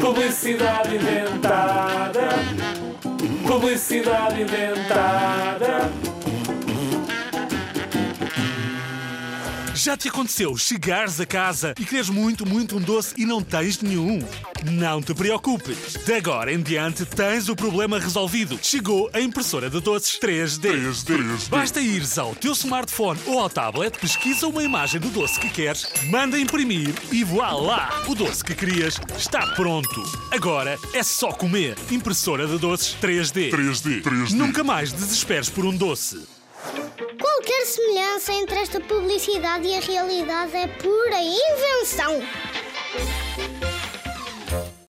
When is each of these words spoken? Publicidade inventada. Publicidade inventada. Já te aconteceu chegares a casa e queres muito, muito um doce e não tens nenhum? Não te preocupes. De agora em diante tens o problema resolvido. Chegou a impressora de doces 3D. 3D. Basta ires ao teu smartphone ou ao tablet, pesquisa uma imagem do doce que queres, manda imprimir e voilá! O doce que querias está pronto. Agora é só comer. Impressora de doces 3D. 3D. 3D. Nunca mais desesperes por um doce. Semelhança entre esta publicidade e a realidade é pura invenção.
Publicidade 0.00 0.96
inventada. 0.96 2.28
Publicidade 3.46 4.42
inventada. 4.42 5.27
Já 9.78 9.96
te 9.96 10.08
aconteceu 10.08 10.56
chegares 10.56 11.20
a 11.20 11.24
casa 11.24 11.72
e 11.78 11.84
queres 11.84 12.10
muito, 12.10 12.44
muito 12.44 12.76
um 12.76 12.80
doce 12.80 13.14
e 13.16 13.24
não 13.24 13.40
tens 13.40 13.80
nenhum? 13.80 14.18
Não 14.72 15.00
te 15.00 15.14
preocupes. 15.14 15.94
De 16.04 16.14
agora 16.14 16.52
em 16.52 16.60
diante 16.60 17.06
tens 17.06 17.48
o 17.48 17.54
problema 17.54 17.96
resolvido. 17.96 18.58
Chegou 18.60 19.08
a 19.12 19.20
impressora 19.20 19.70
de 19.70 19.78
doces 19.78 20.18
3D. 20.18 20.68
3D. 20.68 21.48
Basta 21.48 21.80
ires 21.80 22.18
ao 22.18 22.34
teu 22.34 22.54
smartphone 22.54 23.20
ou 23.24 23.38
ao 23.38 23.48
tablet, 23.48 23.96
pesquisa 24.00 24.48
uma 24.48 24.64
imagem 24.64 25.00
do 25.00 25.10
doce 25.10 25.38
que 25.38 25.48
queres, 25.48 25.86
manda 26.10 26.36
imprimir 26.36 26.92
e 27.12 27.22
voilá! 27.22 28.02
O 28.08 28.16
doce 28.16 28.42
que 28.42 28.56
querias 28.56 29.00
está 29.16 29.46
pronto. 29.54 30.02
Agora 30.32 30.76
é 30.92 31.04
só 31.04 31.30
comer. 31.30 31.76
Impressora 31.88 32.48
de 32.48 32.58
doces 32.58 32.96
3D. 33.00 33.52
3D. 33.52 34.02
3D. 34.02 34.32
Nunca 34.32 34.64
mais 34.64 34.92
desesperes 34.92 35.48
por 35.48 35.64
um 35.64 35.76
doce. 35.76 36.37
Semelhança 37.64 38.32
entre 38.32 38.60
esta 38.60 38.80
publicidade 38.80 39.66
e 39.66 39.74
a 39.74 39.80
realidade 39.80 40.56
é 40.56 40.66
pura 40.66 41.16
invenção. 41.20 42.22